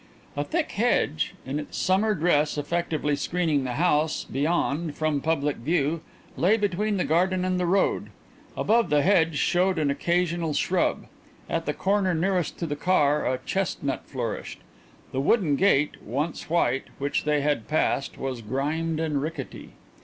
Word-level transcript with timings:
A 0.35 0.43
thick 0.43 0.71
hedge, 0.71 1.35
in 1.45 1.59
its 1.59 1.77
summer 1.77 2.15
dress 2.15 2.57
effectively 2.57 3.15
screening 3.15 3.65
the 3.65 3.73
house 3.73 4.23
beyond 4.23 4.95
from 4.95 5.21
public 5.21 5.57
view, 5.57 6.01
lay 6.35 6.57
between 6.57 6.97
the 6.97 7.03
garden 7.03 7.45
and 7.45 7.59
the 7.59 7.67
road. 7.67 8.09
Above 8.57 8.89
the 8.89 9.03
hedge 9.03 9.37
showed 9.37 9.77
an 9.77 9.91
occasional 9.91 10.53
shrub; 10.55 11.05
at 11.47 11.67
the 11.67 11.73
corner 11.75 12.15
nearest 12.15 12.57
to 12.57 12.65
the 12.65 12.75
car 12.75 13.31
a 13.31 13.37
chestnut 13.45 14.01
flourished. 14.07 14.57
The 15.11 15.21
wooden 15.21 15.55
gate, 15.55 16.01
once 16.01 16.49
white; 16.49 16.85
which 16.97 17.23
they 17.23 17.41
had 17.41 17.67
passed, 17.67 18.17
was 18.17 18.41
grimed 18.41 18.99
and 18.99 19.21
rickety. 19.21 19.73